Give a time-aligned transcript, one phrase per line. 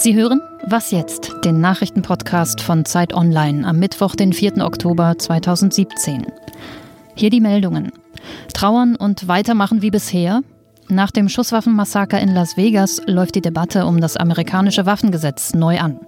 [0.00, 1.30] Sie hören Was jetzt?
[1.44, 4.64] Den Nachrichtenpodcast von Zeit Online am Mittwoch, den 4.
[4.64, 6.24] Oktober 2017.
[7.14, 7.92] Hier die Meldungen.
[8.54, 10.40] Trauern und weitermachen wie bisher?
[10.88, 16.00] Nach dem Schusswaffenmassaker in Las Vegas läuft die Debatte um das amerikanische Waffengesetz neu an.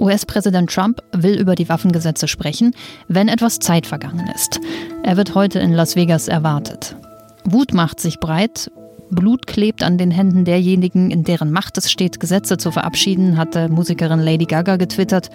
[0.00, 2.76] US-Präsident Trump will über die Waffengesetze sprechen,
[3.08, 4.60] wenn etwas Zeit vergangen ist.
[5.02, 6.94] Er wird heute in Las Vegas erwartet.
[7.42, 8.70] Wut macht sich breit.
[9.12, 13.68] Blut klebt an den Händen derjenigen, in deren Macht es steht, Gesetze zu verabschieden, hatte
[13.68, 15.30] Musikerin Lady Gaga getwittert.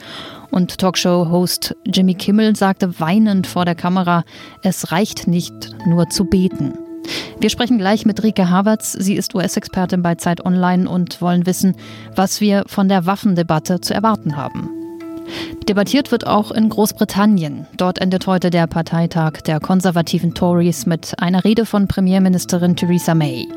[0.51, 4.23] Und Talkshow-Host Jimmy Kimmel sagte weinend vor der Kamera,
[4.63, 6.73] es reicht nicht nur zu beten.
[7.39, 8.93] Wir sprechen gleich mit Rike Havertz.
[8.93, 11.75] Sie ist US-Expertin bei Zeit Online und wollen wissen,
[12.15, 14.86] was wir von der Waffendebatte zu erwarten haben.
[15.67, 17.67] Debattiert wird auch in Großbritannien.
[17.75, 23.47] Dort endet heute der Parteitag der konservativen Tories mit einer Rede von Premierministerin Theresa May.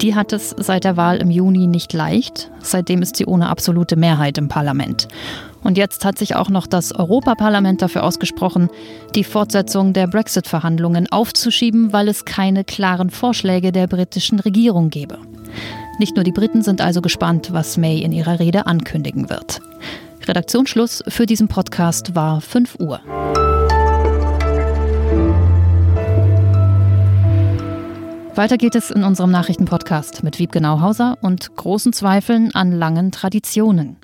[0.00, 2.50] Die hat es seit der Wahl im Juni nicht leicht.
[2.60, 5.08] Seitdem ist sie ohne absolute Mehrheit im Parlament.
[5.62, 8.70] Und jetzt hat sich auch noch das Europaparlament dafür ausgesprochen,
[9.14, 15.18] die Fortsetzung der Brexit-Verhandlungen aufzuschieben, weil es keine klaren Vorschläge der britischen Regierung gebe.
[15.98, 19.60] Nicht nur die Briten sind also gespannt, was May in ihrer Rede ankündigen wird.
[20.26, 23.00] Redaktionsschluss für diesen Podcast war 5 Uhr.
[28.40, 33.96] Weiter geht es in unserem Nachrichtenpodcast mit Wiebke Nauhauser und großen Zweifeln an langen Traditionen.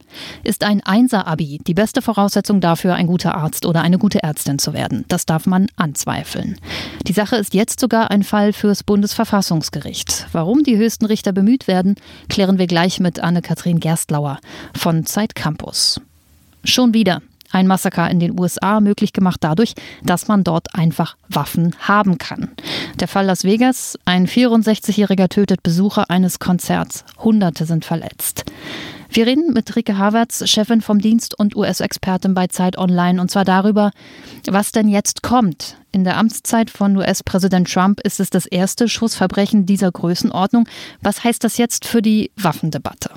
[0.45, 4.75] Ist ein Einser-Abi die beste Voraussetzung dafür, ein guter Arzt oder eine gute Ärztin zu
[4.75, 5.07] werden?
[5.09, 6.61] Das darf man anzweifeln.
[7.07, 10.27] Die Sache ist jetzt sogar ein Fall fürs Bundesverfassungsgericht.
[10.33, 11.95] Warum die höchsten Richter bemüht werden,
[12.29, 14.41] klären wir gleich mit Anne-Kathrin Gerstlauer
[14.77, 15.99] von Zeit Campus.
[16.63, 17.23] Schon wieder.
[17.57, 22.51] Ein Massaker in den USA möglich gemacht dadurch, dass man dort einfach Waffen haben kann.
[23.01, 28.45] Der Fall Las Vegas, ein 64-Jähriger tötet Besucher eines Konzerts, Hunderte sind verletzt.
[29.09, 33.47] Wir reden mit Rike Havertz, Chefin vom Dienst und US-Expertin bei Zeit Online, und zwar
[33.47, 33.91] darüber,
[34.47, 35.79] was denn jetzt kommt.
[35.93, 40.69] In der Amtszeit von US-Präsident Trump ist es das erste Schussverbrechen dieser Größenordnung.
[41.01, 43.13] Was heißt das jetzt für die Waffendebatte?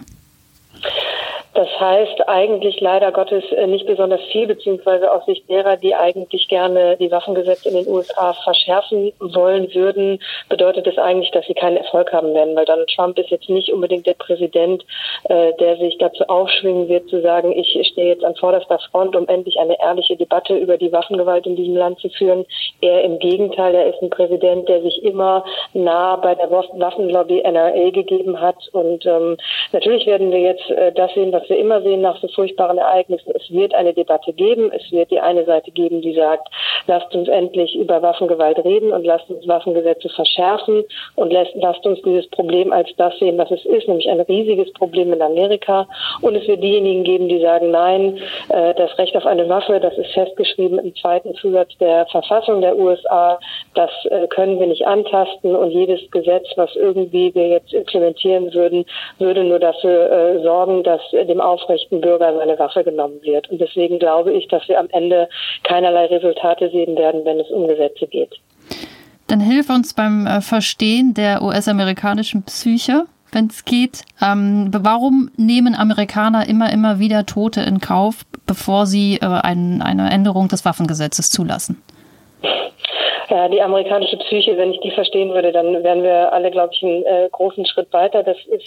[1.54, 6.48] Das heißt eigentlich leider Gottes äh, nicht besonders viel, beziehungsweise aus Sicht derer, die eigentlich
[6.48, 11.78] gerne die Waffengesetze in den USA verschärfen wollen würden, bedeutet es eigentlich, dass sie keinen
[11.78, 14.86] Erfolg haben werden, weil Donald Trump ist jetzt nicht unbedingt der Präsident,
[15.24, 19.28] äh, der sich dazu aufschwingen wird, zu sagen, ich stehe jetzt an vorderster Front, um
[19.28, 22.46] endlich eine ehrliche Debatte über die Waffengewalt in diesem Land zu führen.
[22.82, 25.44] Er im Gegenteil, er ist ein Präsident, der sich immer
[25.74, 28.68] nah bei der Waffenlobby NRA gegeben hat.
[28.72, 29.38] Und ähm,
[29.72, 33.32] natürlich werden wir jetzt äh, das sehen, was wir immer sehen nach so furchtbaren Ereignissen.
[33.36, 34.72] Es wird eine Debatte geben.
[34.72, 36.50] Es wird die eine Seite geben, die sagt,
[36.88, 40.84] lasst uns endlich über Waffengewalt reden und lasst uns Waffengesetze verschärfen
[41.16, 44.72] und lasst, lasst uns dieses Problem als das sehen, was es ist, nämlich ein riesiges
[44.74, 45.88] Problem in Amerika.
[46.22, 49.98] Und es wird diejenigen geben, die sagen, nein, äh, das Recht auf eine Waffe, das
[49.98, 53.40] ist festgeschrieben im zweiten Zusatz der Verfassung der USA.
[53.76, 58.86] Das äh, können wir nicht antasten und jedes Gesetz, was irgendwie wir jetzt implementieren würden,
[59.20, 63.50] würde nur dafür äh, sorgen, dass dem aufrechten Bürger seine Waffe genommen wird.
[63.50, 65.30] Und deswegen glaube ich, dass wir am Ende
[65.64, 68.36] keinerlei Resultate sehen werden, wenn es um Gesetze geht.
[69.28, 74.04] Dann hilf uns beim äh, Verstehen der US-amerikanischen Psyche, wenn es geht.
[74.22, 80.10] Ähm, warum nehmen Amerikaner immer, immer wieder Tote in Kauf, bevor sie äh, ein, eine
[80.10, 81.82] Änderung des Waffengesetzes zulassen?
[83.30, 86.82] Ja, die amerikanische Psyche, wenn ich die verstehen würde, dann wären wir alle, glaube ich,
[86.82, 88.24] einen äh, großen Schritt weiter.
[88.24, 88.66] Das ist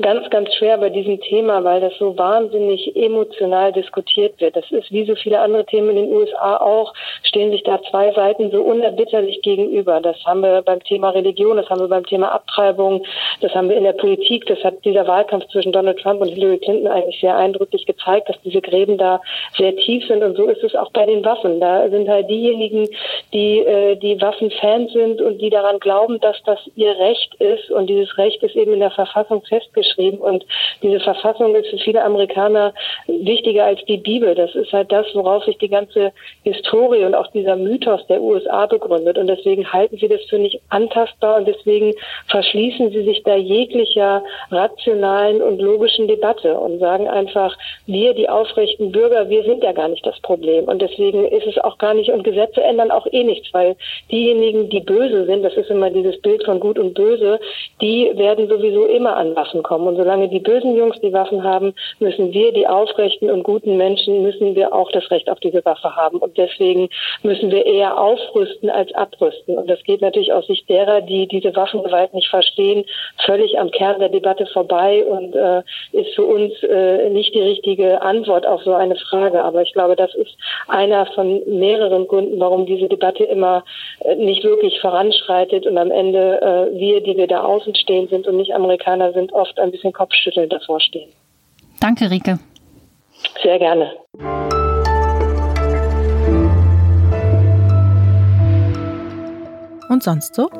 [0.00, 4.54] ganz, ganz schwer bei diesem Thema, weil das so wahnsinnig emotional diskutiert wird.
[4.54, 6.92] Das ist wie so viele andere Themen in den USA auch,
[7.22, 10.00] stehen sich da zwei Seiten so unerbitterlich gegenüber.
[10.02, 13.02] Das haben wir beim Thema Religion, das haben wir beim Thema Abtreibung,
[13.40, 14.44] das haben wir in der Politik.
[14.44, 18.40] Das hat dieser Wahlkampf zwischen Donald Trump und Hillary Clinton eigentlich sehr eindrücklich gezeigt, dass
[18.42, 19.22] diese Gräben da
[19.56, 20.22] sehr tief sind.
[20.22, 21.60] Und so ist es auch bei den Waffen.
[21.60, 22.88] Da sind halt diejenigen,
[23.32, 27.70] die äh, die Waffenfans sind und die daran glauben, dass das ihr Recht ist.
[27.70, 30.18] Und dieses Recht ist eben in der Verfassung festgeschrieben.
[30.18, 30.44] Und
[30.82, 32.74] diese Verfassung ist für viele Amerikaner
[33.06, 34.34] wichtiger als die Bibel.
[34.34, 36.12] Das ist halt das, worauf sich die ganze
[36.42, 39.18] Historie und auch dieser Mythos der USA begründet.
[39.18, 41.92] Und deswegen halten sie das für nicht antastbar und deswegen
[42.28, 47.56] verschließen sie sich da jeglicher rationalen und logischen Debatte und sagen einfach,
[47.86, 50.64] wir, die aufrechten Bürger, wir sind ja gar nicht das Problem.
[50.64, 53.75] Und deswegen ist es auch gar nicht, und Gesetze ändern auch eh nichts, weil
[54.10, 57.38] diejenigen, die böse sind, das ist immer dieses Bild von gut und böse,
[57.80, 59.86] die werden sowieso immer an Waffen kommen.
[59.88, 64.22] Und solange die bösen Jungs die Waffen haben, müssen wir, die aufrechten und guten Menschen,
[64.22, 66.18] müssen wir auch das Recht auf diese Waffe haben.
[66.18, 66.88] Und deswegen
[67.22, 69.58] müssen wir eher aufrüsten als abrüsten.
[69.58, 72.84] Und das geht natürlich aus Sicht derer, die diese Waffengewalt nicht verstehen,
[73.24, 75.62] völlig am Kern der Debatte vorbei und äh,
[75.92, 79.42] ist für uns äh, nicht die richtige Antwort auf so eine Frage.
[79.42, 80.36] Aber ich glaube, das ist
[80.68, 83.64] einer von mehreren Gründen, warum diese Debatte immer
[84.16, 88.36] nicht wirklich voranschreitet und am Ende äh, wir, die wir da außen stehen sind und
[88.36, 91.08] nicht Amerikaner sind, oft ein bisschen kopfschüttelnd davor stehen.
[91.80, 92.38] Danke, Rike.
[93.42, 93.92] Sehr gerne.
[99.88, 100.50] Und sonst so?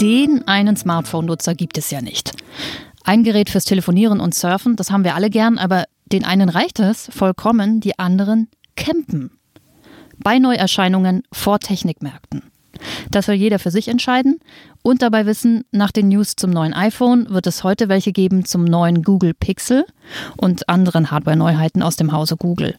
[0.00, 2.32] Den einen Smartphone-Nutzer gibt es ja nicht.
[3.04, 6.80] Ein Gerät fürs Telefonieren und Surfen, das haben wir alle gern, aber den einen reicht
[6.80, 9.38] es vollkommen, die anderen campen.
[10.18, 12.53] Bei Neuerscheinungen vor Technikmärkten.
[13.10, 14.40] Das soll jeder für sich entscheiden
[14.82, 18.64] und dabei wissen, nach den News zum neuen iPhone wird es heute welche geben zum
[18.64, 19.84] neuen Google Pixel
[20.36, 22.74] und anderen Hardware-Neuheiten aus dem Hause Google.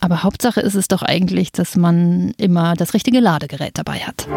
[0.00, 4.28] Aber Hauptsache ist es doch eigentlich, dass man immer das richtige Ladegerät dabei hat.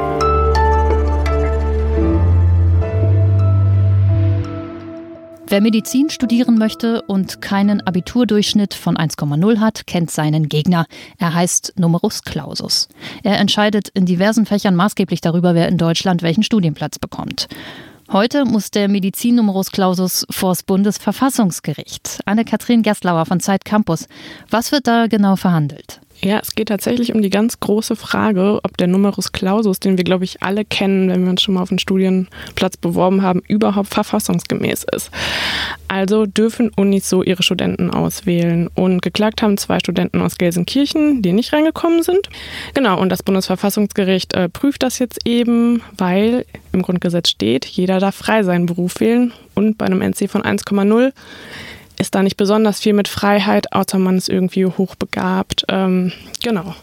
[5.52, 10.86] Wer Medizin studieren möchte und keinen Abiturdurchschnitt von 1,0 hat, kennt seinen Gegner.
[11.18, 12.88] Er heißt Numerus Clausus.
[13.22, 17.50] Er entscheidet in diversen Fächern maßgeblich darüber, wer in Deutschland welchen Studienplatz bekommt.
[18.14, 22.22] Heute muss der Medizin-Numerus Clausus vors Bundesverfassungsgericht.
[22.24, 24.08] Anne-Kathrin Gerstlauer von Zeit Campus.
[24.50, 26.00] Was wird da genau verhandelt?
[26.24, 30.04] Ja, es geht tatsächlich um die ganz große Frage, ob der Numerus Clausus, den wir,
[30.04, 33.90] glaube ich, alle kennen, wenn wir uns schon mal auf einen Studienplatz beworben haben, überhaupt
[33.90, 35.10] verfassungsgemäß ist.
[35.88, 38.70] Also dürfen Unis so ihre Studenten auswählen.
[38.76, 42.30] Und geklagt haben zwei Studenten aus Gelsenkirchen, die nicht reingekommen sind.
[42.76, 48.16] Genau, und das Bundesverfassungsgericht äh, prüft das jetzt eben, weil im Grundgesetz steht, jeder darf
[48.16, 49.34] frei seinen Beruf wählen.
[49.56, 51.14] Und bei einem NC von 1,0
[52.02, 55.66] ist da nicht besonders viel mit Freiheit, außer man ist irgendwie hochbegabt.
[55.70, 56.12] Ähm,
[56.44, 56.76] genau.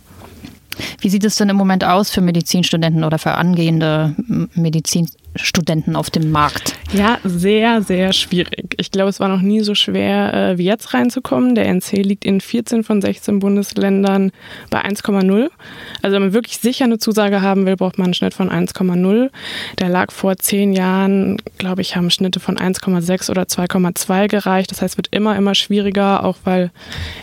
[1.00, 4.14] Wie sieht es denn im Moment aus für Medizinstudenten oder für angehende
[4.54, 6.77] Medizinstudenten auf dem Markt?
[6.90, 8.74] Ja, sehr, sehr schwierig.
[8.78, 11.54] Ich glaube, es war noch nie so schwer, äh, wie jetzt reinzukommen.
[11.54, 14.32] Der NC liegt in 14 von 16 Bundesländern
[14.70, 15.50] bei 1,0.
[16.00, 19.28] Also wenn man wirklich sicher eine Zusage haben will, braucht man einen Schnitt von 1,0.
[19.78, 24.70] Der lag vor zehn Jahren, glaube ich, haben Schnitte von 1,6 oder 2,2 gereicht.
[24.70, 26.70] Das heißt, es wird immer, immer schwieriger, auch weil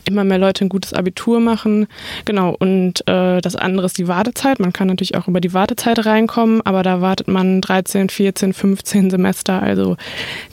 [0.08, 1.88] immer mehr Leute ein gutes Abitur machen.
[2.26, 4.60] Genau, und äh, das andere ist die Wartezeit.
[4.60, 9.10] Man kann natürlich auch über die Wartezeit reinkommen, aber da wartet man 13, 14, 15
[9.10, 9.98] Semester also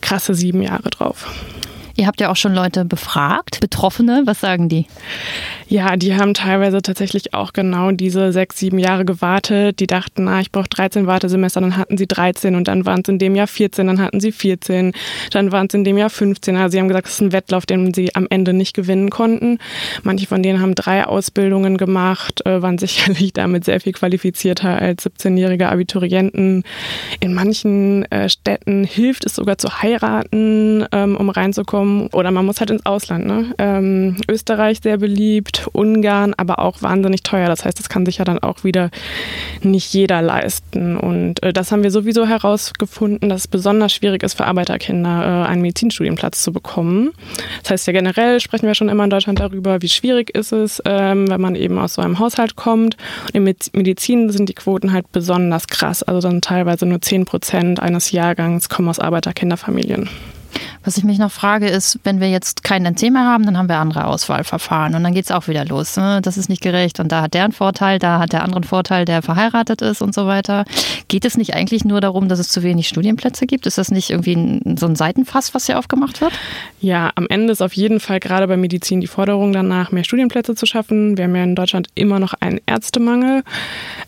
[0.01, 1.27] krasse sieben Jahre drauf.
[1.97, 4.87] Ihr habt ja auch schon Leute befragt, Betroffene, was sagen die?
[5.69, 9.81] Ja, die haben teilweise tatsächlich auch genau diese sechs, sieben Jahre gewartet.
[9.81, 13.09] Die dachten, ah, ich brauche 13 Wartesemester, dann hatten sie 13 und dann waren es
[13.09, 14.93] in dem Jahr 14, dann hatten sie 14,
[15.31, 16.57] dann waren es in dem Jahr 15.
[16.57, 19.59] Also sie haben gesagt, es ist ein Wettlauf, den sie am Ende nicht gewinnen konnten.
[20.03, 25.07] Manche von denen haben drei Ausbildungen gemacht, äh, waren sicherlich damit sehr viel qualifizierter als
[25.07, 26.65] 17-jährige Abiturienten.
[27.21, 32.09] In manchen äh, Städten hilft es sogar zu heiraten, ähm, um reinzukommen.
[32.09, 33.25] Oder man muss halt ins Ausland.
[33.25, 33.55] Ne?
[33.59, 37.47] Ähm, Österreich sehr beliebt, Ungarn, aber auch wahnsinnig teuer.
[37.47, 38.91] Das heißt, das kann sich ja dann auch wieder
[39.63, 40.97] nicht jeder leisten.
[40.97, 45.49] Und äh, das haben wir sowieso herausgefunden, dass es besonders schwierig ist für Arbeiterkinder, äh,
[45.49, 47.13] einen Medizinstudienplatz zu bekommen.
[47.63, 50.83] Das heißt ja generell sprechen wir schon immer in Deutschland darüber, wie schwierig ist es,
[50.85, 52.97] ähm, wenn man eben aus so einem Haushalt kommt.
[53.33, 56.03] Und in Medizin sind die Quoten halt besonders krass.
[56.03, 60.09] Also dann teilweise nur 10 Prozent eines Jahrgangs kommen aus Arbeiterkinderfamilien.
[60.85, 63.69] Was ich mich noch frage, ist, wenn wir jetzt kein NC mehr haben, dann haben
[63.69, 65.97] wir andere Auswahlverfahren und dann geht es auch wieder los.
[65.97, 66.21] Ne?
[66.23, 68.65] Das ist nicht gerecht und da hat der einen Vorteil, da hat der andere einen
[68.65, 70.65] Vorteil, der verheiratet ist und so weiter.
[71.07, 73.67] Geht es nicht eigentlich nur darum, dass es zu wenig Studienplätze gibt?
[73.67, 76.33] Ist das nicht irgendwie so ein Seitenfass, was hier aufgemacht wird?
[76.81, 80.57] Ja, am Ende ist auf jeden Fall gerade bei Medizin die Forderung danach, mehr Studienplätze
[80.57, 81.17] zu schaffen.
[81.17, 83.45] Wir haben ja in Deutschland immer noch einen Ärztemangel.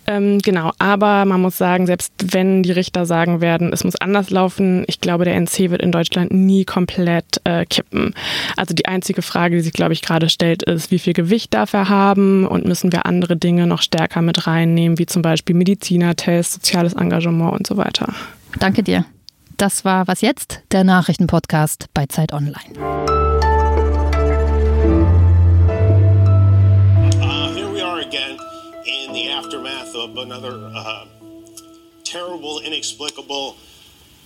[0.08, 4.30] Ähm, genau, aber man muss sagen, selbst wenn die Richter sagen werden, es muss anders
[4.30, 8.14] laufen, ich glaube, der NC wird in Deutschland nie komplett äh, kippen.
[8.56, 11.72] Also die einzige Frage, die sich, glaube ich, gerade stellt, ist, wie viel Gewicht darf
[11.72, 16.54] er haben und müssen wir andere Dinge noch stärker mit reinnehmen, wie zum Beispiel Medizinertests,
[16.54, 18.14] soziales Engagement und so weiter.
[18.58, 19.04] Danke dir.
[19.56, 20.62] Das war Was jetzt?
[20.72, 22.74] Der Nachrichtenpodcast bei Zeit Online.
[27.20, 28.36] Uh, here we are again
[28.84, 31.06] in the aftermath of another uh,
[32.02, 33.54] terrible, inexplicable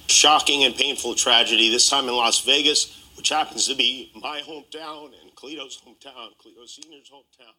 [0.08, 5.12] shocking and painful tragedy, this time in Las Vegas, which happens to be my hometown
[5.20, 7.54] and Cleto's hometown, Cleto Senior's hometown.